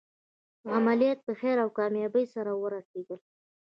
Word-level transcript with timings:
عملیات 0.77 1.19
په 1.27 1.33
خیر 1.39 1.57
او 1.63 1.69
کامیابۍ 1.77 2.25
سرته 2.33 2.53
ورسېدل. 2.57 3.19